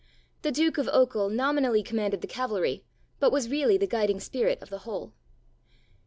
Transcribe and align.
The 0.41 0.51
Duke 0.51 0.79
of 0.79 0.87
Ochil 0.87 1.31
nominally 1.31 1.83
commanded 1.83 2.21
the 2.21 2.27
cavalry, 2.27 2.83
but 3.19 3.31
was 3.31 3.51
really 3.51 3.77
the 3.77 3.85
guiding 3.85 4.19
spirit 4.19 4.59
of 4.59 4.71
the 4.71 4.79
whole. 4.79 5.13